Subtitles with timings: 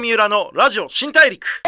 [0.00, 1.62] 三浦のラジオ新大陸。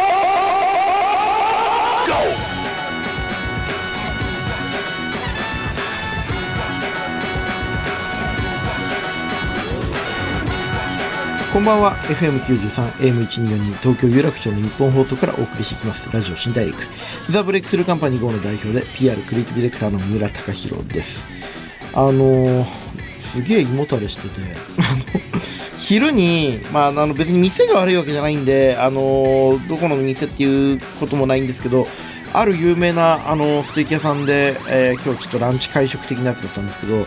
[11.52, 11.94] こんばんは。
[12.06, 12.92] FM93
[13.26, 16.10] AM1242 東京有楽町の日本放送からお送りしていきます。
[16.10, 16.78] ラジオ新大陸。
[17.28, 21.26] ザ・ブレイクスルーカンパニー GO の代表で PR クリエイティブディレクターの三浦貴弘です。
[21.92, 22.64] あのー、
[23.20, 24.40] すげえ胃もたれしてて
[25.82, 31.88] 昼に、まあ、あの別に店が悪いわけじゃないんで、あのどこの店っていうこともないんですけど
[32.32, 37.04] ある有名な、あのステーキ屋さんで、えー今日ちょっとランチ会食的なやつだったんですけど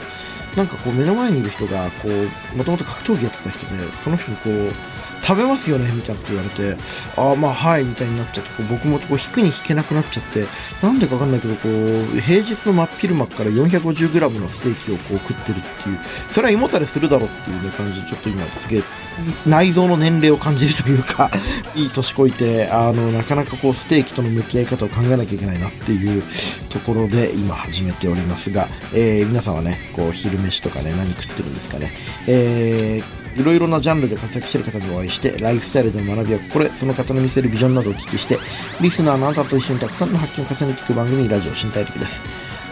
[0.57, 4.73] なんかこう目の前にいる人がこうもともと格闘技やってた人でその人にこう
[5.25, 6.77] 食べますよねみたいなこと言われて。
[7.17, 10.45] ああまあはいみたいになっちゃってこう僕もこう引くに引けなくなっちゃって。
[10.81, 15.99] なんでかわかんないけどこう平日の真っ昼間から 450g のステーキをこう食ってるっていう。
[16.31, 18.83] それは胃もたれするだろうっていう、ね、感じでちょっと今すげえ
[19.47, 21.31] 内臓の年齢を感じるというか
[21.75, 26.23] いい年こいてあのなかなかこうステーキとの向き合い方を考えなきゃいけないなっていう
[26.69, 31.93] ところで今始めておりますが、えー皆さんはねこう昼飯とかね何食ってるんですかね、
[32.27, 38.39] えーいろいろなジャンルで活躍している方にお会いして、ライフスタイルでの学びやこれ、その方の見せるビジョンなどをお聞きして、
[38.81, 42.21] リスナーのあなたと一緒にたくさんの発見を重ねていく番組、ラジオ新大陸です。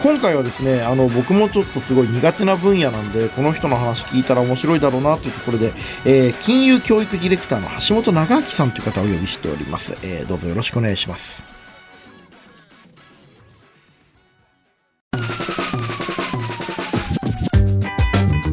[0.02, 5.72] 今回はですね、あの、僕もちょっとすごい苦手な分野なんで、この人の話聞いたら面白いだろうなというところで、
[6.04, 9.96] えー金融教育ディレクターの橋本長明さんという方をお呼びしております。
[10.02, 11.42] えーどうぞよろしくお願いします。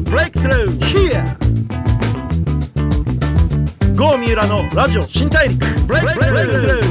[0.04, 1.01] Breakthrough Here 郷
[4.32, 6.82] 三浦のラジオ新大陸 Breakthrough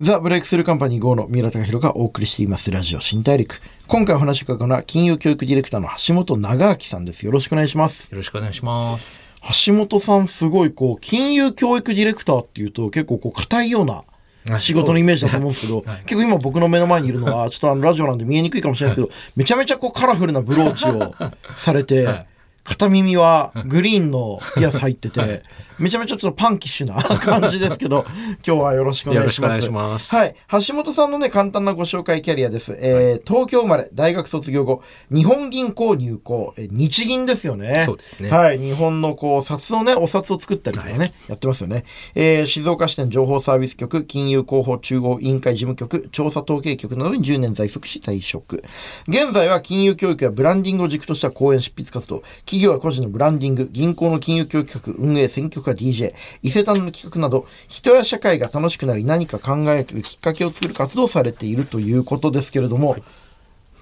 [0.00, 3.60] ザ・ブレイクスルーカンパニー GO の三浦貴弘がお送りしていますラジオ新大陸。
[3.86, 7.24] 今回お話を伺うのは金融教育ディレクターの橋本長明さんです。
[7.24, 8.10] よろしくお願いします。
[8.10, 9.20] よろしくお願いします。
[9.66, 14.02] 橋本さんすごいこう、金融教育ディレクターっていうと結構こう、硬いような
[14.50, 21.14] あ仕事のイメージだと思うんですけど、結構今僕の目の前にいるのは、ちょっとあのラジオなんで見えにくいかもしれないですけど、めちゃめちゃこうカラフルなブローチを
[21.56, 22.26] されて、 はい
[22.64, 25.42] 片耳はグリーンのピアス入ってて、
[25.78, 28.04] めちゃめちゃちょっとパンキッシュな 感じですけど、
[28.46, 29.52] 今日はよろしくお願いします。
[29.52, 30.34] よろしくお願いしますはい。
[30.66, 32.76] 橋本さんのね、簡単なご紹介キャリアです。
[32.80, 37.82] えー東京生まれ、大学卒業後、日本銀行入行、えー日銀ですよね。
[37.86, 38.58] そうですねはい。
[38.58, 41.84] 日本のこう、札をね、お札を作ったりとかね、やってますよね。
[42.14, 48.62] えー静岡支店情報サービス局、金融広報中央委員会事務局、調査統計局などに10年在籍し退職。
[49.08, 62.96] 現在は金融教育やブランディングを軸とした講演執筆活動、企業や個人のブランディング、銀行の金融教育企画、運営、選挙課 DJ、伊勢丹の企画など、人や社会が楽しくなり何か考えるきっかけを作る活動をされているということですけれども、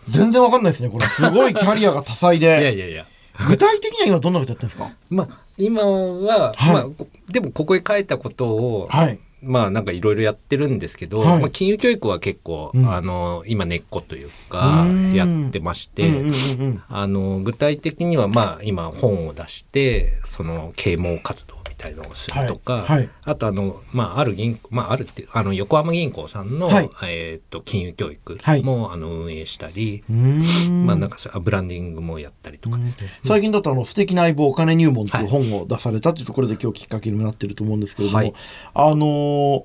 [0.09, 0.89] 全然わかんないですね。
[0.91, 2.75] これ、すごいキャリアが多彩 いやで。
[2.75, 3.07] いやいや。
[3.49, 4.93] 具体的には今どんなことやってるんですか？
[5.11, 9.19] まあ、今は、はいまあ、こでもここへ書いたことを、はい。
[9.45, 16.83] まあなんかいろいろやってるんですけど、はいまあ、金融教育は結構、うんあの、今根っこというかう、んやってまして、うんうんうんうん。
[16.89, 22.85] あの、具体的にはまあ今本を出して、その啓蒙活動みたいのをするとか、はい。
[22.85, 23.11] はい。
[23.25, 26.91] あとあの、まあある銀行、まああるって、あの横浜銀行さんの、はい。
[27.05, 28.63] えっ、と、金融教育はい。
[28.63, 32.79] も、あの運営したり、まあなんかブランディングもやったりとか。
[32.79, 32.93] ね。
[33.25, 38.33] 最近だとあの素敵な相棒お金入門というはい本を出されたというところで今日きっかけにもなってると思うんですけれども、はい。
[38.75, 39.65] あのー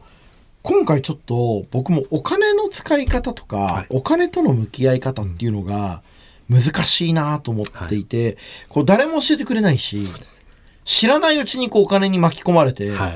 [0.63, 3.85] 今回ちょっと僕もお金の使い方とか、はい。
[3.89, 6.03] お金との向き合い方っていうのが
[6.49, 9.97] 難しいなと思っていて、こう誰も教えてくれないし
[10.87, 13.13] 知らないうちにこうお金に巻き込まれて、はい。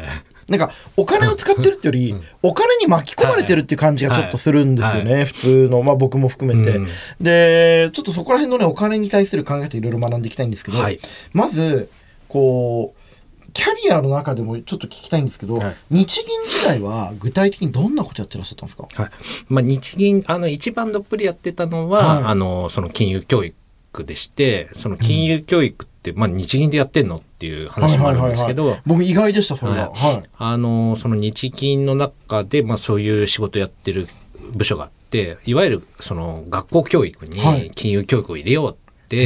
[0.51, 6.77] なんかお金を使ってるってより、お金に巻き込まれてるっていう感じがちょっとするんですよね、普通の、まあ僕も含めて。
[6.77, 6.87] うん。
[7.21, 10.99] で、ちょっとそこら辺のね、お金に対する考え方いろいろ学んでいきたいんですけど、はい。
[11.31, 11.89] まず、
[12.27, 15.75] こう、キャリアの中でもちょっと聞きたいんですけど、はい。
[15.89, 18.87] 日銀時代は具体的にどんなことやってらっしゃったんですか？
[18.93, 19.11] はい。
[19.47, 22.23] まあ、日銀、あの、一番どっぷりやってたのは、はい。
[22.25, 23.55] あの、その金融教育
[24.03, 29.91] でして、その金融教育まあ、日銀でやってんのっていう話もあるんですけど、僕意外でした、それが。
[29.93, 30.23] はい。
[30.37, 34.07] あの、その日銀の中で、まあ、そういう仕事やってる
[34.53, 37.61] 部署があって、いわゆる、その、学校教育はい。
[37.65, 38.75] に金融教育を入れようっ
[39.11, 39.17] て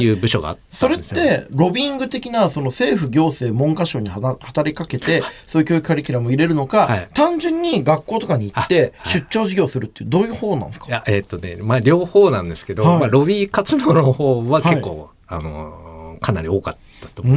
[0.00, 0.98] いう部署があったそれっ。
[1.00, 7.08] て、ロビング的な、その政府、行政、文科省に働きかけて、そういう教育カリキュラムを入れるのか、はい。
[7.12, 10.86] 単純に学校とかに行って、出張授業するっていう、どういう方なんですか？
[10.88, 13.00] いや、えっ、とね、まあ、両方なんですけど、はい。
[13.00, 17.34] まあ、ロビー活動の方は結構、あの、かなり多かったと思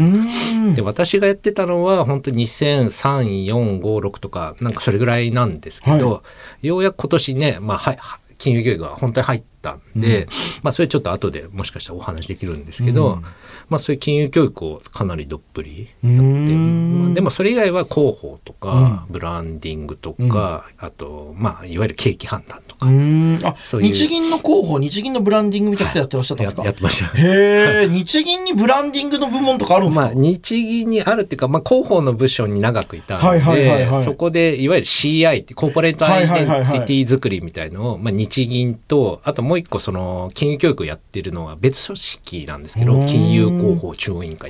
[0.72, 0.76] う。
[0.76, 6.24] で私がやってたのは本当に2003456とかなんかそれぐらいなんですけど、
[6.62, 10.28] ようやく今年ね、まあ、はいは金融教育が本当に入っったんで、
[10.64, 13.24] まあそれちょっと後でもしかしたらお話できるんですけど、うん
[13.70, 17.04] まあそういう金融教育をかなりどっぷりうーん。
[17.06, 23.40] まあでもそれ以外は広報とか、ブランディングとか、あとまあいわゆる景気判断とか、うういう
[23.82, 27.06] 日銀の広報日銀のブランディングみたいなことやってらっしゃったんですか、ややってました。
[27.18, 34.04] へえ 日銀にブランディングの部門とかあるんですか、まあ、日銀にあるっていうか、まあ、広報の部署に長くいたので、はいはいはいはい。
[34.04, 36.80] そこでいわゆる CI ってコーポレートアイデンテはいはいはいはい。
[36.80, 44.50] ィティ作りみたいのを、まあ、日銀とあともう一個その金融教育をやってるのは別組織なんですけど金融広報中央委員会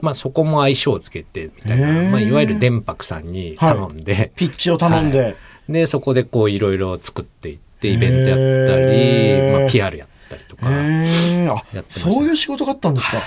[0.00, 5.36] まあ、そこも相性をつけてみたいな、まあ、いわゆる電白さんに頼んで、ピッチを頼んで、はい。
[5.68, 10.66] でそこでこういろいろ作っていってイベントやったり、まあ、PR やったりとか。
[10.70, 12.10] へえあやってました。
[12.10, 13.18] そういう仕事があったんですか。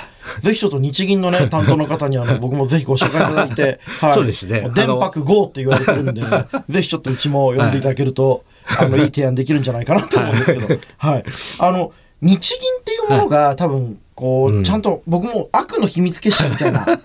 [0.42, 4.13] ぜひちょっと日銀のね、 担当の方にあの、僕もぜひご紹介いただいて、はい。
[4.13, 4.62] そうですね。
[4.62, 6.21] も電白 GO って言われてるんで、
[6.69, 10.68] ぜひちょっとうちも読んでいただけると、あの、いい提案できるんじゃないかなと思うんですけど、
[10.98, 11.24] はい。
[11.60, 11.92] あの、
[12.23, 16.85] 日銀っていうものが多分、こう、うんちゃんと僕も悪の秘密結社みたいな。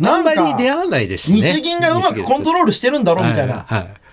[0.00, 1.42] あんまり出会わないですね。
[1.42, 3.66] 日銀がうまくコントロールしてるんだろうみたいな。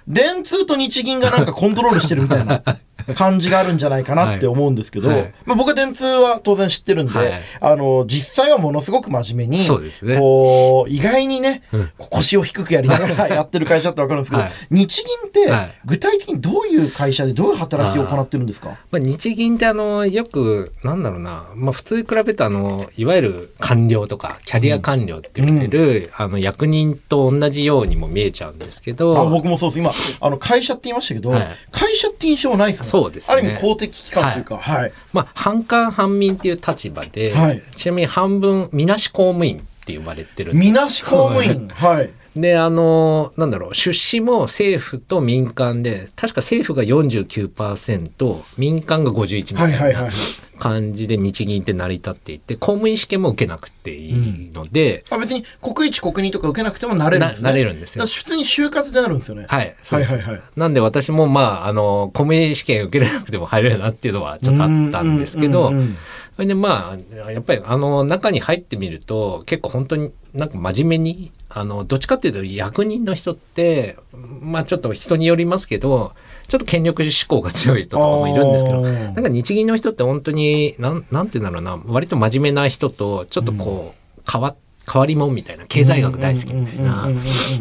[0.07, 2.62] 電通と日銀がなんかコントロールしてるみたいな
[3.13, 5.22] 感じがあるんじゃないかなって思うんですけど、はい。
[5.22, 7.42] はいまあ、僕は電通は当然知ってるんで、はい。
[7.62, 10.18] あの、実際はものすごく真面目に、そうですね。
[10.18, 11.92] こう、意外にね、うん。
[11.98, 14.52] 腰を低くやりながらやってる会社ってわかるんですけど、はい。
[14.72, 15.72] 日銀ってはい。
[15.86, 18.78] 具体的にどういう会社でどういう働きを行ってるんですか？
[18.92, 29.80] まあ、日銀ってあのよくなんだろうな、まあ、普通に比べてあのいわゆる官僚とかキャリア官僚って言われてる、あの役人と同じようにも見えちゃうんですけどあ僕もそうです。
[29.80, 29.92] 今、
[30.22, 31.48] あの、会社って言いましたけど、はい。
[31.72, 33.38] 会社って印象ないですもんそうですね。
[33.38, 34.94] ある意味公的機関というか、はい。
[35.13, 37.62] まあ、半官半民っていう立場で、はい。
[37.75, 41.68] ちなみに半分みなし公務員って言われてるみなし公務員？
[41.69, 42.09] はい。
[42.36, 49.62] であのなんだろう出資も政府と民間で確か政府が49%民間が51みたいな。
[49.62, 50.13] はいはいはいはい
[50.57, 57.44] 感じで日銀って成り立っていて公務員試験も受けなくていいので、あ別に国一国二とか受けなくてもなれるんですね。
[57.44, 58.06] ななれるんですよ。
[58.06, 59.46] 普通に就活であるんですよね。
[59.48, 60.40] はいはいはいはい。
[60.56, 65.98] なんで私もまああの公務員試験受けれなくても入れるなっていうのはちょっとあったんですけどうんうんうん
[66.36, 73.98] それでまあやっぱりあの中に入ってみると結構本当になんか真面目にあのどっちかっていうと役人の人って
[74.42, 76.13] まあちょっと人によりますけど
[76.47, 81.81] ちょっと権力志向が強い人とかもいるんですけどなんか日銀の人って本当になんなんて言うんだろうな。
[81.92, 84.56] 割と真面目な人とちょっとこう変わ
[84.92, 87.07] 変わり者みたいな経済学大好きみたいな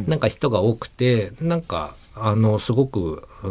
[0.07, 3.47] なんか人が多くてなんかあのすごくう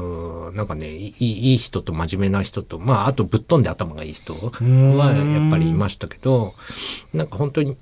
[0.52, 4.98] ーなんかねいいいい人と真面目な人とまああとぶっ飛んで頭がいい人ん。
[4.98, 6.54] はやっぱりいましたけど
[7.14, 7.76] なんか本当に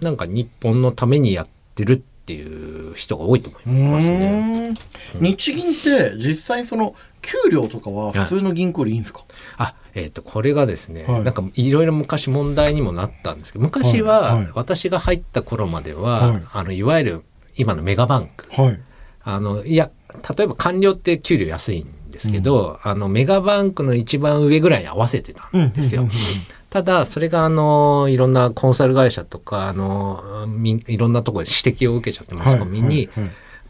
[0.00, 4.74] なんか日本のためにやってるっていう人が多いと思いますね。
[5.14, 5.22] うーん。
[5.22, 9.24] 日銀って実際その給料とかは普通の銀行よりいいんですか、
[9.58, 11.24] あえっ、とこれがですね、はい。
[11.24, 16.42] なんかいろいろ昔問題にもなったんですけど昔は、私が入った頃までは、はい。
[16.52, 17.22] あのいわゆる
[17.56, 18.46] 今のメガバンク。
[18.50, 18.80] はい。
[19.22, 19.90] あのいや
[20.36, 26.02] 例えば官僚って給料安いんですけど、あのメガバンクの一番上ぐらいに合わせてたんですよ。
[26.02, 26.20] うんうんうん
[26.68, 33.08] ただそれがあのいろんなコンサル会社とかあのみいろんなところで指摘を受けちゃってマスコミに、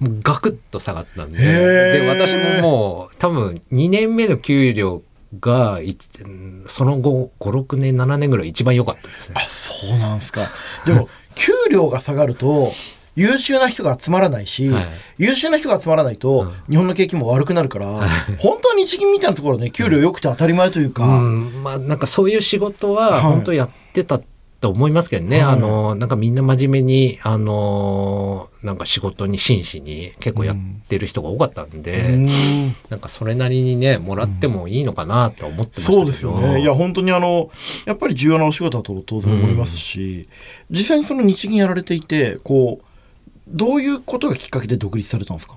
[0.01, 5.03] もうガクッと下がったんでで私ももう多分2年目の給料
[5.41, 5.81] が
[6.69, 9.41] その後56年7年ぐらい一番良かったですねあ、。
[9.43, 10.49] そうなんですか。
[10.85, 12.73] でも、給料が下がると、
[13.17, 14.87] 優秀な人が集まらないし、はい。
[15.19, 17.87] 優秀な人が集まらないと、日本の景気も悪くなるから、
[18.39, 23.13] 本当は日銀みたいなところね、給料良くて当たり前というか、うん、まあなんかそういう仕事はい。
[23.13, 24.21] は本当やってた
[24.61, 25.55] と思いますけどね、はい。
[25.55, 30.57] あのなんかみんな真面目にあのなんか仕事に真摯に結構やっ
[30.89, 32.27] てる人が多かったんで、うん。
[32.91, 36.61] なんかそれなりにねもらってもいいのかなとは思ってましたけど、そうですよね。
[36.61, 37.51] いや、本当にあの、
[37.87, 40.29] やっぱり重要なお仕事だと当然思いますし、
[40.71, 42.85] 実際にその日銀やられていて、こう、
[43.49, 45.57] どういうことがきっかけで独立されたんですか？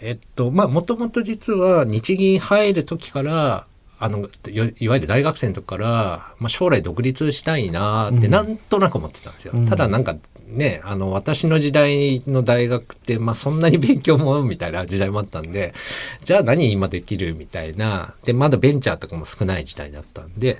[0.00, 3.66] えっとまあもともと実は日銀入る時から
[3.98, 9.52] あのいわゆる大学生の時から、まあ、将来独立したいなってなんとなく思ってたんですよ。
[9.54, 9.66] うん。
[9.66, 10.16] ただなんか
[10.48, 15.72] ねあの私の時代の大学って、まあ、そんなに勉強もみたいな時代もあったんで
[16.24, 18.14] じゃあ何今できるみたいな。
[18.24, 20.58] でまだベンチャーとかも少ない時代だったんで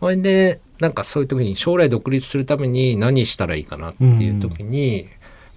[0.00, 5.06] それでなんかそういう時に将来独立するために何したらいいかなっていう時に、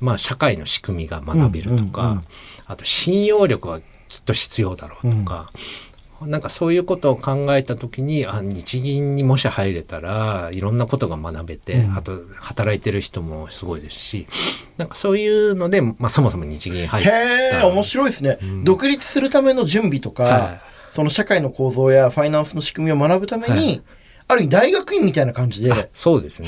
[0.03, 2.23] まあ社会の仕組みが学べるとか、うんうんうん。
[2.65, 3.79] あと信用力は
[4.09, 5.49] きっと必要だろうとか、
[6.21, 11.97] なんかそういうことを考えた時にあ日銀にもし入れたらいろんなことが学べて、うん。
[11.97, 14.27] あと働いてる人もすごいですし
[14.77, 17.09] なんかそういうので、まあ、そもそも日銀入った。
[17.09, 20.61] へえ、面白いですね、独立するための準備とか、はい。
[20.91, 23.83] その社会の構造やファイナンスの仕組みを学ぶために、はい
[24.27, 25.89] ある意味大学院みたいな感じで。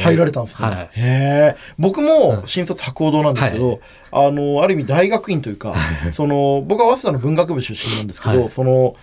[0.03, 0.67] 入られたんですね。
[0.67, 1.55] はい。
[1.77, 3.79] 僕も新卒博報堂なんですけど、
[4.11, 5.75] あの、ある意味大学院というか、
[6.13, 8.95] その、僕は早稲田の文学部出身なんですけど、はいその、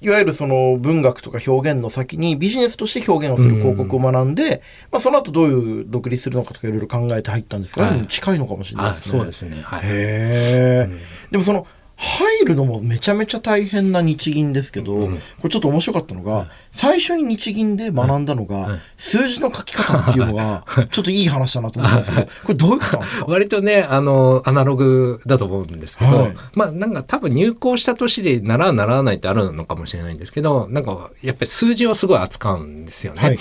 [0.00, 9.18] いわゆるその文学とか表現の先にビジネスとして表現をする広告を学んで、まあその後どういう独立するのかとかいろいろ考えて入ったんですけど、近いのかもしれないあですね。
[9.18, 9.60] そうですね。
[9.62, 9.80] はい。
[9.82, 10.90] へえ、
[11.32, 11.66] でもその
[12.00, 15.10] 入るのもめちゃめちゃ大変な日銀ですけど、こ
[15.44, 23.24] れちょっと面白かったのが、最初に日銀で学んだのが、数字の書き方っていうのが、 ちょっといい話だなと思ったんですけど、これどういうことなんですか？
[23.26, 26.34] 割とね、あの、アナログだと思うんですけど、はい。
[26.54, 33.20] まあなんか多分入校した年で習う習わないってあるのかもしれないんですけど、なんかやっぱり数字をすごい扱うんですよね。
[33.20, 33.38] はい。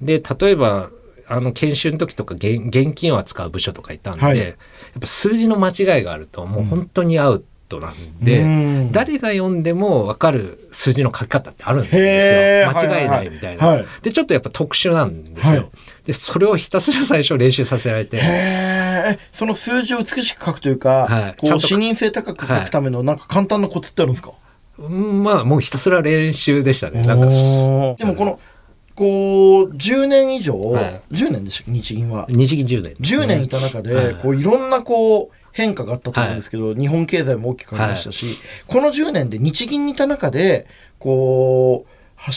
[0.00, 0.88] で、例えば、
[1.28, 4.38] あの研修の時とか現現金を扱う部署とかいたんで、はい。
[4.38, 4.54] やっ
[5.00, 8.92] ぱ数字の間違いがあるともう本当にアウトなんで、うん。
[8.92, 12.70] 誰が読んでも分かる数字の書き方ってあるんですよ。
[12.78, 13.66] 間違いないみたいな。
[13.66, 13.76] はい。
[13.78, 15.52] はいで、ちょっとやっぱ特殊なんですよ。
[15.52, 15.70] はい。
[16.04, 18.20] で、それをひたすら最初練習させられて。
[19.32, 24.32] その数字を美しく書くというか、こう、はいちゃんと視認性高く書くためのなんか簡単なコツってあるんですか、
[24.78, 27.02] うんまあもうひたすら練習でしたね。
[27.02, 28.40] なんかでもこの、
[28.94, 31.02] こう、10年以上、はい。
[31.12, 31.70] 10年でしたっけ？
[31.70, 32.26] 日銀は。
[32.28, 34.14] 日銀10年、10年いた中で、はい。
[34.16, 40.66] こういろんなこう変化があったと思うんですけど、日本経済も大きく変わりましたし、この10年で日銀にいた中で
[40.98, 41.90] こう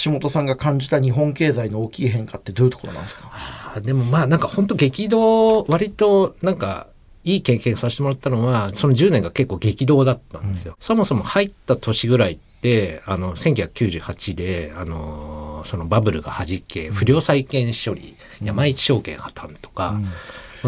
[0.03, 3.29] 橋本さんが感じた日本経済の大きい変化ってどういうところなんですか？
[3.75, 6.87] あでもまあなんか本当激動割となんか
[7.25, 10.75] いい経験させてもらったのはその10年が結構激動だったんですよ。
[10.79, 20.07] そもそも入った年ぐらいってあの1998であのそのバブルが弾け不良債権処理、山一証券破綻とか、もう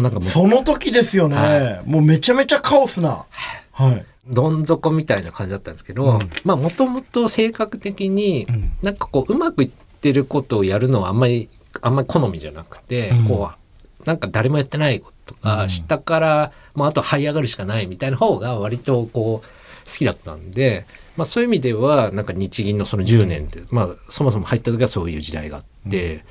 [0.02, 0.28] なんかもう。
[0.28, 3.24] その時ですよね、はもうめちゃめちゃカオスな、
[3.72, 8.46] はい、どん底みたいな感じだったんですけど、まあもともと性格的に、
[8.82, 11.48] なんかこううまくいってることをやるのはあんまり
[11.80, 13.50] あんまり好みじゃなくて、こ
[14.00, 19.55] うなんか誰もやってないこととか、下からもうあと這い上がるしかないみたいな方が割とこう好
[19.90, 26.24] きだったんで、まあそういう意味ではなんか日銀のその10年って、まあそもそも入った時はそういう時代があって、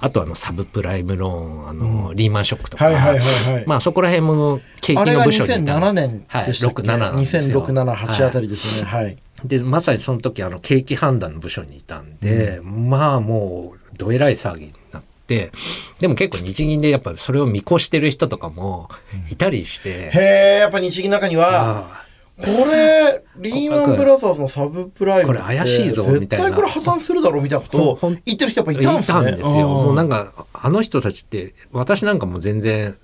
[0.00, 3.66] あとあのサブプライムローンあの、リーマンショックとか、はいはいはいはい。
[3.66, 5.78] まあそこら辺も景気あれがの部署にいた。
[5.78, 7.42] 2007年でしたっけ、はい、6、7なんですよ。
[7.42, 8.86] 200678あたりですね。
[8.86, 15.52] はい、でまさにその時あの景気判断の部署にいたんで、まあもうどえらい騒ぎになって
[16.00, 18.88] でも結構日銀でやっぱそれを見越してる人とかも
[19.30, 21.92] いたりして、へえやっぱ日銀の中には。
[21.98, 22.01] あ
[22.38, 29.14] これ、リーマンブラザーズのサブプライムこれ怪しいぞみたいな絶対これ破綻するだろうみたいなことを言ってる人やっぱいいたんですね。
[29.14, 29.68] たんですよ。
[29.68, 32.96] もうなんか、かあの人たちって私なんかも全然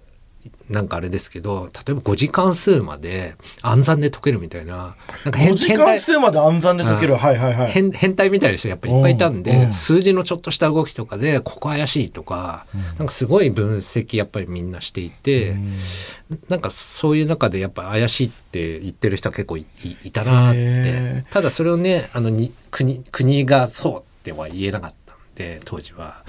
[0.70, 7.16] なんかあれですけど例えば5時間数まで暗算で解けるみたいななんか5時間数まで暗算で解ける。
[7.16, 7.70] はいはいはい。
[7.70, 12.66] 変変態みたいな人やっぱいっぱいいたんで、数字のちょっとした動きとかでここ怪しいとか、
[12.98, 15.56] なんかすごい分析やっぱりみんなしていて、
[16.48, 26.22] なんかそういう中でやっぱ怪しいって言ってる人は結構いいいたなっへてただそれをねあのに国国がそうっては言えなかったんで当時は。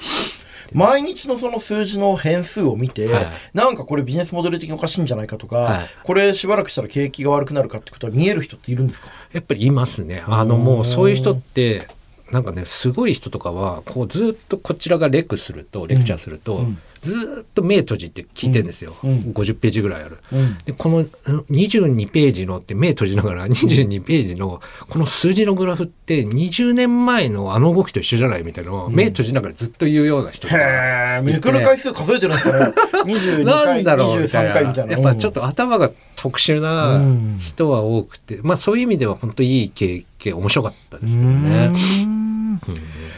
[0.74, 3.28] 毎日のその数字の変数を見て、はい。
[3.54, 5.88] なんかこれビジネスモデル的におかしいんじゃないかとか、はい。
[6.04, 9.08] これしばらくしたら景気が悪くなるかってことは見える人っているんですか？
[9.32, 10.24] やっぱりいますね。
[10.28, 11.88] あのもうそういう人って
[12.32, 19.10] なんかねすごい人とかはこうずっとこちらがレクするとレクチャーすると、うんずっと目閉じて聞いてるんですよ、うん。
[19.10, 19.18] うん。
[19.34, 20.18] 50ページぐらいある。
[20.32, 20.58] うん。
[20.66, 21.06] でこのうん
[21.50, 32.74] 22ページのって目閉じながら22ページのこの数字のグラフって20年前のあの動きと一緒じゃないみたいなのを目閉じながらずっと言うような人とかへえ、めくる回数数えてるんですかね。
[33.06, 34.92] 22な回、んだろうみた23回みたいな。
[34.94, 37.38] やっぱちょっと頭が特殊なうん。
[37.40, 41.72] 人は多くて、まあそういう意味では本当いい経験面白かったですけどうね。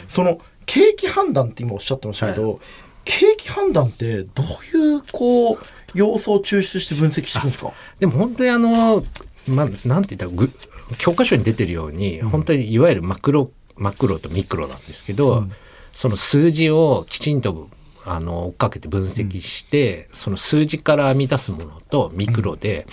[0.08, 2.60] その景気判断って今おっしゃってましたけど、
[3.04, 5.58] 景気判断ってどういうこう
[5.94, 7.72] 要素を抽出して分析してるんですか？
[7.98, 9.02] でも本当にあの、
[9.48, 10.50] まあ、なんて言ったらぐ
[10.98, 15.44] 教科書に出てるように、本当にいわゆるマクロマクロとミクロなんですけど、
[15.92, 17.68] その数字をきちんと
[18.04, 22.86] あの追っかけて分析して、その数字から編み出すものとミクロで、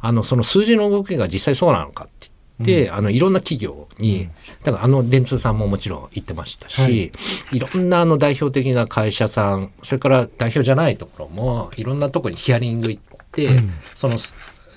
[0.00, 2.08] あのその数字の動きが実際そうなのかっ
[2.58, 4.28] て言って、あのいろんな企業に、
[4.62, 7.12] だからあの電通さんももちろん行ってましたし、はい。
[7.52, 13.50] い、ろんなあの代表的な会社さんそれから代表じゃないところもいろんなところにヒアリング行って、
[13.94, 14.16] その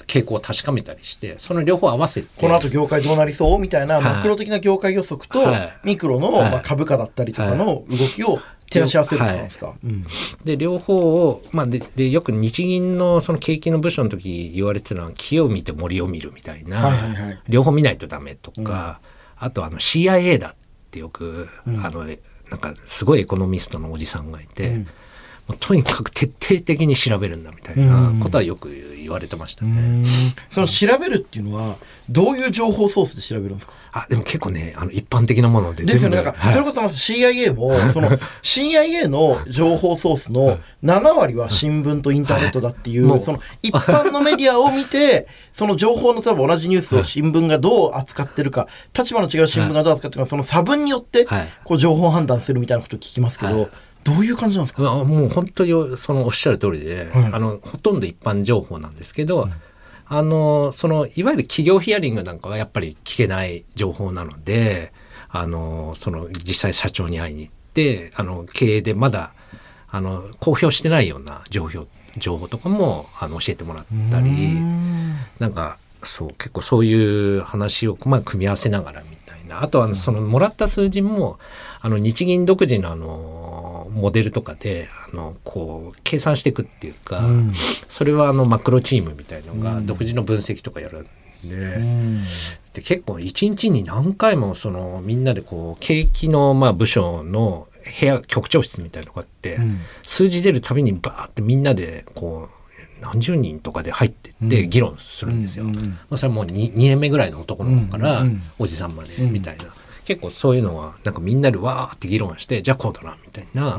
[0.08, 3.60] 傾向を確かめたりしてその両方合わせてこの後業界どうなりそう？
[3.60, 4.04] みたいな、はい。
[4.04, 5.74] マクロ的な業界予測と、はい。
[5.84, 6.52] ミクロの、はい。
[6.52, 10.06] まあ、株価だったりとかの動きを照らし合わせるんですか、うん。
[10.44, 17.40] で両方を、まあ、ででよく日銀のその景気の部署の時言われてたのは木を見て森を見るみたいな、はいはいはい。
[17.48, 19.00] 両方見ないとダメとか、
[19.38, 20.56] あとあの CIA だっ
[20.92, 24.86] てよく、あのなんかすごいエコノミストのおじさんがいて、
[25.60, 30.06] とにかく徹底的に調べるんだみたいなことはよく言われてましたね。
[30.50, 31.78] その調べるっていうのは
[32.10, 33.74] どういう情報ソースで調べるんですか？
[33.92, 36.18] あでも結構ねあの一般的なものでですよね。
[36.18, 38.10] 全部なんか、それこそまず CIA も、その
[38.42, 53.70] CIA の情報ソースの7割は新聞とインターネットだっていう、もうその一般のメディアを見て、その情報の例えば同じニュースを新聞がどう扱ってるか、立場の違う新聞がどう扱ってるか、その差分によってはい、こう情報判断するみたいなことを聞きますけど、
[54.06, 54.90] どういう感じなんですか？
[54.90, 57.34] あもう本当にそのおっしゃる通りで、はい。
[57.34, 59.50] あのほとんど一般情報なんですけど、
[60.08, 64.94] あのそのいわゆる企業ヒアリングなんかはやっぱり聞けない情報なので
[65.30, 69.34] あのその実際社長に会いに行ってあの経営でまだ
[69.90, 74.30] あの公表してないような情報情報とかもあの教えてもらったり
[75.40, 79.64] なんかそう結構そういう話を、まあ、組み合わせながらみたいな。
[79.64, 81.40] あとはあのそのもらった数字も
[81.82, 83.45] あの日銀独自のあの
[83.96, 87.24] モデルとかであのこう計算していくっていうか、
[87.88, 91.08] それはあのマクロチームみたいのが独自の分析とかやるん
[91.48, 91.78] で,、
[92.74, 97.68] で結構一日に何回もそのみんなでこう景気のまあ部署の
[98.00, 99.60] 部屋局長室みたいなのがあって、
[100.04, 105.66] 数字出るたびにバーってみんなでこう何十人とかで入ってって議論するんですよ。
[105.66, 105.72] ま
[106.12, 108.26] あ、それはもう 2, 2年目ぐらいの男の子から
[108.60, 109.66] おじさんまでみたいな、
[110.06, 113.78] 結構そういうのはなんかみんなでわーって議論してじゃあこうだなみたいな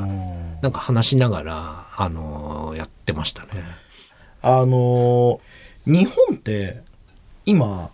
[0.61, 3.49] なんか話しながら、あのーやってましたね。
[4.41, 5.39] あのー
[5.85, 6.83] 日本って
[7.45, 7.89] 今、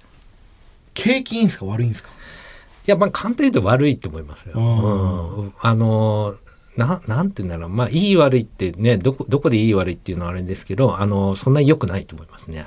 [0.96, 2.10] 景気いいんですか悪いんですか？
[2.10, 2.14] い
[2.88, 4.54] やまあ簡単に言うと悪いと思いますよ。
[4.56, 6.38] うんうんあのー
[6.76, 12.66] ななんて言うんだろうまあいい悪いってねどこどこでいい悪いっていうのはあれですけどあのそんなに良くないと思いますね。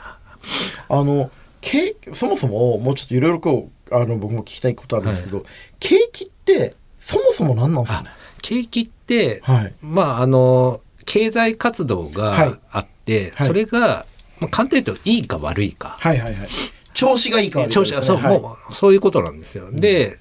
[0.89, 1.29] あの、
[1.61, 5.45] 景気そもそも、もうちょっといろいろこう、あの、僕も聞きたいことあるんですけど、
[5.81, 8.11] 景気って、そもそも何なんですかね？
[8.43, 9.75] 景気って、はい。
[9.81, 14.07] まああの経済活動はいがあって、はいそれが、
[14.41, 15.95] まあ、簡単に言うといいか悪いか。
[15.99, 16.49] はいはいはい。
[16.95, 19.71] 調子がいいか悪いかね、調子がそう、はいもうそういうことなんですよ。
[19.71, 20.17] で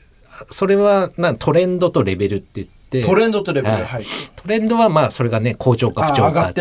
[0.51, 3.83] それはなトレンドとレベルって言ってトレンドとレベル、はい。
[3.85, 4.05] はい。
[4.35, 6.53] トレンドはまあそれがね好調か不調か。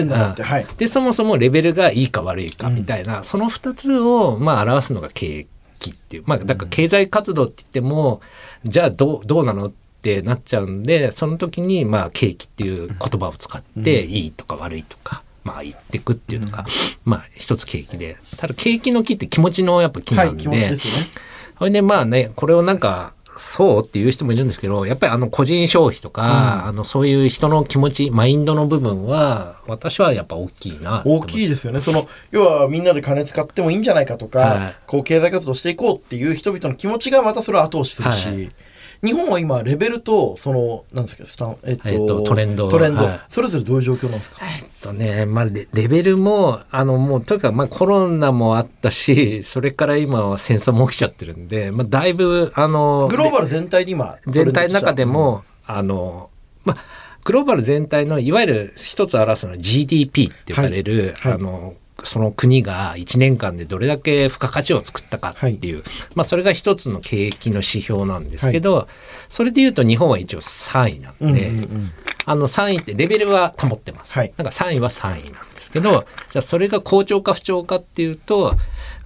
[0.77, 5.47] でそもそもレベルがいいか悪いかみたいな、その2つをまあ表すのが景
[5.79, 6.25] 気っていう。
[6.27, 8.21] まあだから経済活動って言っても、
[8.65, 15.23] じゃあどうどうなのってなっちゃうんでその時にまあ景気っていう言葉を使って、いいとか悪いとか。
[15.45, 16.65] まあ言ってくっていうのが、
[17.05, 18.17] まあ一つ景気で。
[18.39, 20.77] ただ景気の木って気持ちのやっぱ木なんで、はい、でね。
[21.59, 31.81] それでまあねこれをなんかそうっていう人もいるんですけどやっぱりあの個人消費とか、あのそういう人の気持ちマインドの部分は私はやっぱ大きいな大きいですよね。
[31.81, 34.75] その、要はみんなで金使ってもいいんじゃないかとか、はい。
[34.87, 38.49] こう経済活動していこうっていう人々の気持ちがまたそれを後押しするし、はい
[39.05, 43.21] 日本は今、レベルと、その、なんですか、スタン、えっと、えっとトレンドトレンド、はい。
[43.29, 44.39] それぞれどういう状況なんですか？
[44.43, 56.31] えっとね、まあレ、レベルも、あの、もう、とにかく、まあ、コロナもあったし、それから今は戦争も起きちゃってるんで、まあ、だいぶ、あの、グローバル全体で今、全体の中でも、あの、
[56.65, 56.77] まあ、
[57.25, 61.33] グローバル全体のいわゆる一つ表すのは GDP って呼ばれる、はい。
[61.33, 61.41] はい。
[61.41, 65.83] あのその国が1年間でどれだけ付加価値を作ったかっていう、
[66.15, 68.89] まあ、それが一つの景気の指標なんですけど、
[69.29, 71.91] それでいうと日本は一応3位なんうんうんで、うん。
[72.27, 74.13] あの3位ってレベルは保ってます。
[74.15, 74.33] はい。
[74.37, 78.55] なんか3位は3位なんですけど、じゃあそれが好調か不調かっていうと、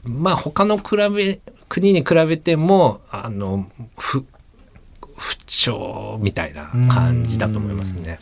[0.05, 4.25] まあ他の比べ、国に比べても、あの、不、
[5.17, 8.19] 不調みたいな感じだと思いますね。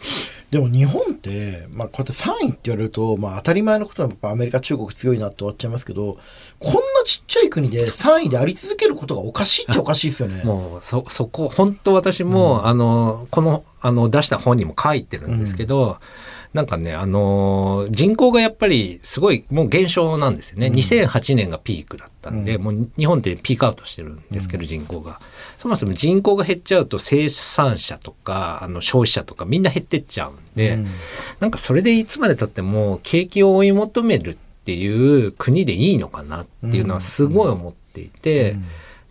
[0.50, 6.18] でも日本って、まあ、こうやって3位って言われると、まあ、当たり前のことはやっぱアメリカ中国強いなって終わっちゃいますけど
[6.60, 10.42] こんなちっちゃい国で3位であり続けることがおかしいっちゃおかしいですよね。
[10.46, 15.98] もうそそこ本当私も、あのこのあの出した本にも書いてるんですけど、
[16.56, 25.20] なんかねあの人口がやっぱりすごいもう減少なんですよね、2008年がピークだったんで、もう日本ってピークアウトしてるんですけど、人口が。
[25.58, 30.78] そもそも人口が減っちゃうと生産者とかあの消費者とかみんな減ってっちゃうんで、
[31.40, 38.56] なんかそれでいつまでたっても景気を追い求めるっていう国でいいのかなっていうのはすごい思っていて。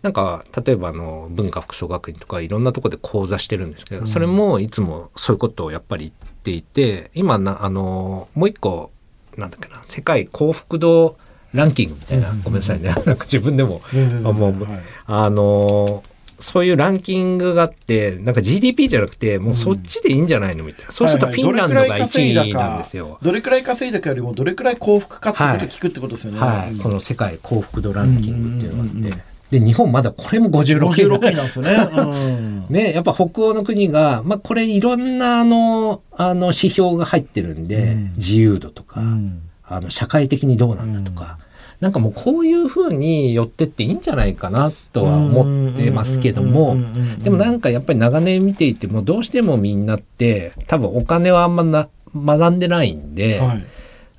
[0.02, 8.92] なんか例えばあの文化服装学院とかいろんなところで講座してるんですけど、それもいつもそういうことをやっぱり言っていて今なあのもう一個
[9.36, 11.16] なんだっけな世界幸福度
[11.52, 12.90] ランキングみたいな、ごめんなさいね。
[13.06, 14.30] なんか自分でも、全然全然。
[14.30, 14.64] あもう。
[14.64, 14.82] はい。
[15.06, 16.02] あの
[16.38, 23.18] そういうランキングがあってなんか GDP じゃなくてもうそっちでいいんじゃないのみたいな、そうするとフィンランドが1位なんですよ。
[23.22, 26.38] どれくらい稼いだかよりもどれくらい幸福かってことを聞くってことですよね。
[26.40, 26.78] はい、うん。
[26.78, 31.88] この世界幸福度ランキングっていうのがあって、で日本まだこれも56位56位なんですよね。
[31.96, 32.66] うん。
[32.68, 38.14] ね、やっぱ北欧の国が、まあ、これいろんなあのあの指標が入ってるんで、うん。
[38.16, 39.42] 自由度とか、うん。
[39.64, 41.38] あの社会的にどうなんだとか、
[41.80, 47.22] なんかもうこういうふうに寄ってっていいんじゃないかなとは思ってますけどもうんうんうんうんうん。
[47.22, 53.66] でもなんかやっぱり長年見ていてもどうしてもみんなって多分お金はあんまな学んでないんで、はい。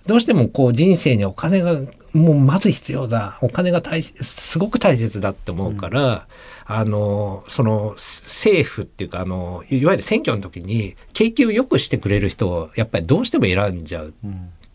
[0.06, 1.74] どうしてもこう人生にお金が
[2.14, 3.38] もうまず必要だ。
[3.42, 6.28] お金が大切すごく大切だって思うから、
[6.66, 14.14] あのその政府っていうかあのいわゆる選挙の時に景気を良くしてくれる人をやっぱりどうしても選んじゃう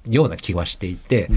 [0.08, 1.28] ような気はしていて、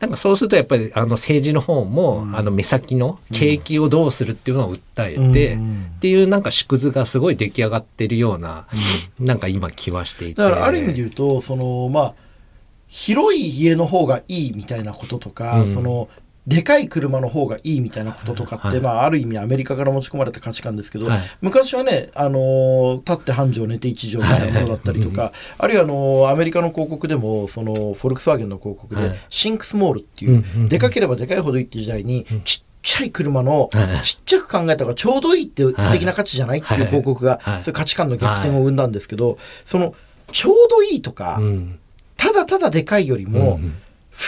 [0.00, 5.86] なんかそうするとやっぱりあの政治の方も、あの目先の景気をどうするっていうのを訴えて、うん。
[5.96, 8.66] っていうなんか縮図がすごい出来上がってるような、
[9.20, 10.42] なんか今気はしていて。
[10.42, 12.14] だからある意味で言うとそのまあ
[12.88, 15.74] 広い家の方がいいみたいなこととか、うん。
[15.74, 16.08] その
[16.46, 21.20] でかい車の方がいいみたいなこととかって、はいまあ、ある意味アメリカから持ち込まれた価値観ですけど、はい。
[21.40, 29.16] 昔はね、あのー立って半畳寝て一畳みたいなものだったりとか、 あるいはあのーアメリカの広告でもそのフォルクスワーゲンの広告で、はい。
[29.28, 30.68] Think Small っていう、うんうんうん。
[30.68, 34.04] でかければでかいほどいいっていう時代に、ちっちゃい車の、はい。
[34.04, 37.64] ちっちゃく考えた方がちょうどいいって素敵な価値じゃないっていう広告が、はい。
[37.64, 39.94] そういう価値観の逆転を生んだんですけど、その
[40.30, 41.78] ちょうどいいとか、うん
[42.16, 43.60] ただただでかいよりも、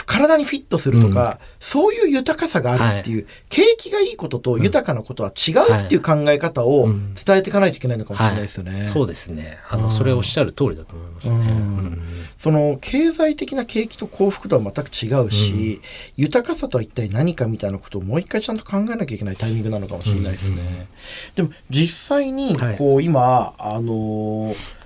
[0.05, 8.85] 体にフィットするとか、そういう豊かさがあるっていう、景気がいいことと豊かなことは違うっていう考え方をうん伝えていかないといけないのかもしれないですよね。
[8.85, 9.57] そうですね。
[9.69, 11.35] あの、それおっしゃる通りだと思いますね。
[11.35, 12.01] うん。
[12.37, 15.81] その経済的な景気と幸福とは全く違うし、
[16.15, 20.87] 豊かさとは一体何かみたいなことをもう一回ちゃんと考えなきゃいけないタイミングなのかもしれないですね。
[21.35, 22.77] でも実際にはい。
[22.77, 24.78] こう今、あのー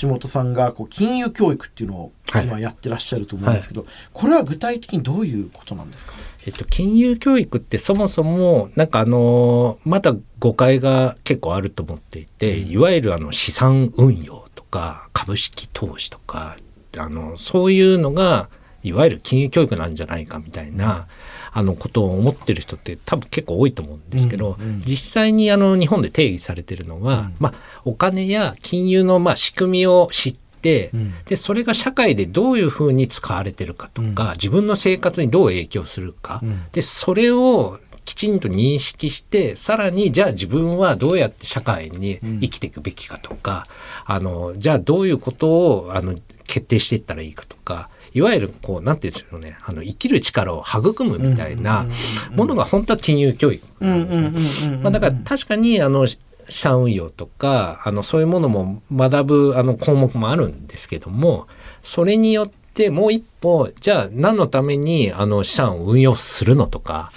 [0.00, 2.46] 橋本さんがこう金融教育っていうのをはい。
[2.46, 6.14] 今やってらっしゃると思うんですけど、これは具体的にどういうことなんですか？
[6.46, 16.56] えっと、金融教育ってそもそもなんかあのまだ誤解が結構あると思っていて、いわゆるあの資産運用とか株式投資とか
[16.96, 18.48] あのそういうのが
[18.82, 21.08] いわゆる金融教育なんじゃないかみたいな、
[21.54, 31.14] あのことを思ってる人って多分結構多いと思うんですけど、うんうん実際にあの日本で定義されてるのは、まあ、お金や金融のまあ仕組みを知って、うん。
[31.24, 36.62] でそれが社会でどういうふうに使われてるかとか、自分の生活にどう影響するか、うん。
[36.72, 43.66] でそれをきちんと認識してさらにじゃあ自分はどうやって社会に生きていくべきかとか、
[44.04, 46.14] あのじゃあどういうことをあの
[46.46, 49.56] 決定していったらいいかとかいわゆるこうなんて言うんでしょうね。
[49.64, 51.86] あの生きる力を育むみたいな
[52.30, 54.12] ものが本当は金融教育なんで
[54.44, 54.76] すね。
[54.82, 61.46] まあ、だから確かにあの資産運用とかあのそういうものも学ぶあの項目もあるんですけども
[61.82, 67.12] それによってもう一歩じゃあ何のためにあの資産を運用するのとか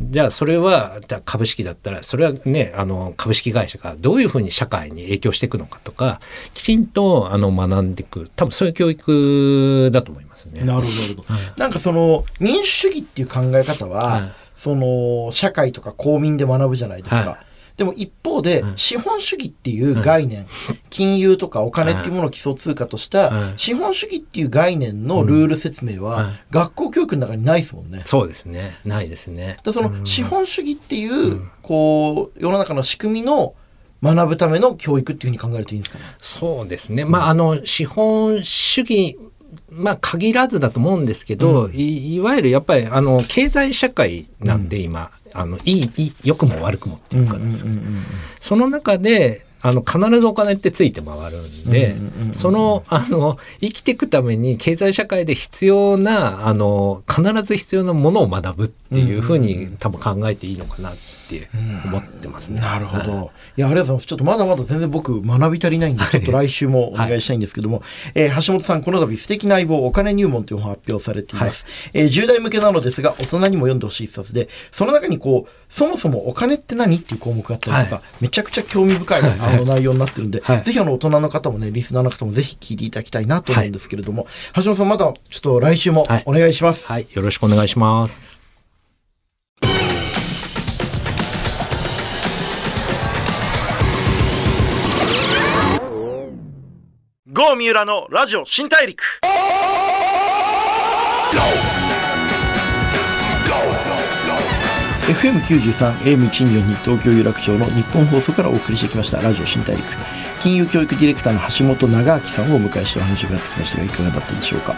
[0.00, 6.20] じゃあそれはだ株式だったらそれはねあの株式会社がどういうふうに社会に影響していくのかとか
[6.52, 10.64] きちんとあの学んでいく多分そういう教育だと思いますね。
[10.64, 11.28] なるほどなるほど。
[11.56, 14.32] なんかその民主主義っていう考え方は、はい
[14.64, 17.16] その社会とか公民で学ぶじゃないですか。
[17.16, 20.46] はいでも一方で、資本主義っていう概念、
[20.90, 28.02] 金融とかお金っていうものを基礎通貨とした、はい資本主義っていう概念のルール説明は、はい学校教育の中にないですもんね。
[28.04, 29.58] そうですねないですね。
[29.64, 33.54] でその資本主義っていう、こう世の中の仕組みの
[34.02, 36.04] 学ぶための教育っていうふうに考えるといいんですかね？
[36.20, 37.04] そうですね。
[37.04, 39.18] まあ、あの、資本主義、
[39.70, 47.80] まあ、限らずだと思うんですけど、いいわゆるやっぱり、あの、経済社会なんで今、あの、いい、良くも悪くもっていうかですね
[48.40, 51.96] その中で、あの、必ずお金ってついて回るんで、
[52.34, 60.98] その、あの、生きていくために経済社会で必要な、あの、必ず必要なものを学ぶっていうふうに多分考えていいのかなって
[61.84, 62.60] 思ってますね。
[62.60, 63.06] なるほはい。
[63.06, 63.30] ど。
[63.56, 64.06] いや、ありがとうございます。
[64.06, 67.82] ちょっとまだまだ全然僕学び足りないんで、ちょっと来週もお願いしたいんですけども、
[68.14, 71.64] えー橋本さん、この度素敵な相棒、お金入門という本を発表されています。
[71.92, 80.62] えー10代向けなのですが、大人にも読んでほしい一冊で、その中にこう、そもそもお金って何っていう項目があったりとか、めちゃくちゃ興味深いあの内容になってるんで、はい。
[80.62, 86.22] ぜひあの大人の方もね、リスナーの方もぜひ聞いていただきたいなと思うんですけれども、橋本さんまだちょっと来週もはい。
[86.26, 86.86] お願いします。
[86.92, 88.43] はい、よろしくお願いします。
[97.34, 99.02] 郷三浦のラジオ新大陸
[105.08, 109.84] FM93、AM1242 東京有楽町の日本放送からお送りしてきましたラジオ新大陸。
[110.38, 114.76] 金融教育ディレクターの橋本長明さんをお迎えしてお話を伺ってきましたがいかがだったでしょうか。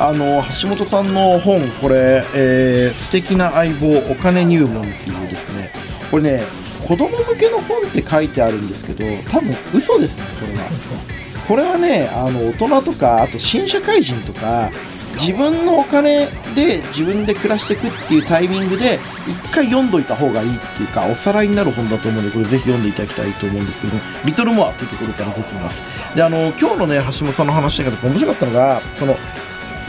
[0.00, 5.70] あの、橋本さんの本、これ、えー、素敵な相棒、お金入門っていうですね、
[6.10, 6.42] これね、
[6.84, 11.21] 子供向けの本って書いてあるんですけど、多分嘘ですね、これは。
[11.48, 14.70] これはね、あの、大人とか、あと新社会人とか、
[15.18, 25.82] 自分のお金で自分で暮らしていくっていうタイミングで一回読んどいた方がいいっていうかおさらいになる本だと思うのでこれぜひ読んでいただきたいと思うんですけどリトルモアというところから出てきます。
[26.14, 29.16] であの今日のね橋本さんの話だけど面白かったのがその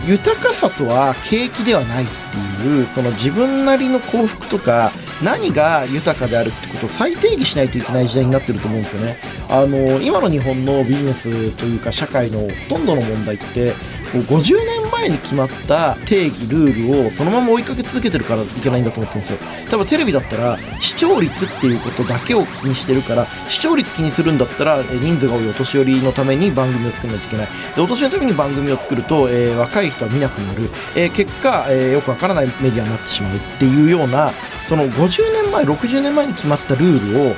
[0.05, 9.15] 豊かさとは景気ではないっていうその自分なりの幸福とか何が豊かであるってことを再定義しないといけない時代になってると思うんですよね。
[9.49, 13.73] あの今の日本のビジネスというか社会のほとんどの問題って
[14.13, 19.49] 50年前に決まった定義ルールをそのまま追いかけ続けてるからいけないんだと思ってるんですよ。
[19.69, 27.47] 多分テレビだったら視聴率っていうことだけを気にしてるから視聴率気にするんだったら人数が多いお年寄りのために番組を作らないといけない。
[27.75, 34.31] でお年寄りのために番組を作ると、えー若い人は見なくなる、えー結果、えーよくわからないメディアになってしまうっていうような
[34.67, 37.35] その50年前60年前に決まったルールを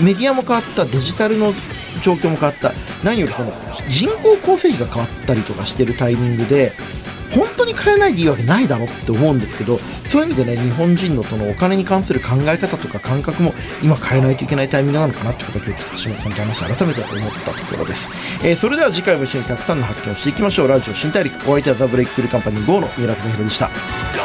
[0.00, 1.52] メディアも変わったデジタルの
[2.02, 2.72] 状況も変わった。
[3.04, 3.52] 何よりその
[3.88, 6.72] 人口構成比が変わったりとかしてるタイミングで
[7.34, 18.08] 本当に変えないでいいわけないだろって思うんですけどそういう意味でね日本人のそのお金に関する考え方とか感覚も今変えないといけないタイミングなのかなってことを今日橋本さんと話して改めて思ったところです、
[18.46, 20.68] えーそれでは次回も一緒にたくさんの発見をしていきましょう。
[20.68, 24.21] ラジオ新大陸お相手はザ・ブレイクスルーカンパニー GO の三浦貴弘でした。